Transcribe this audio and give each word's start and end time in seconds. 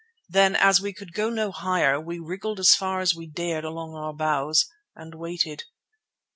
Then, 0.27 0.55
as 0.55 0.81
we 0.81 0.93
could 0.93 1.13
go 1.13 1.29
no 1.29 1.51
higher, 1.51 2.01
we 2.01 2.17
wriggled 2.17 2.59
as 2.59 2.73
far 2.73 3.01
as 3.01 3.13
we 3.13 3.27
dared 3.27 3.63
along 3.63 3.93
our 3.93 4.13
boughs 4.13 4.65
and 4.95 5.13
waited. 5.13 5.65